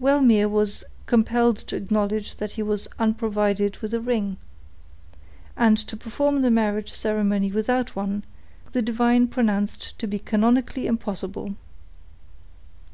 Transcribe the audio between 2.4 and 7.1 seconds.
he was unprovided with a ring; and to perform the marriage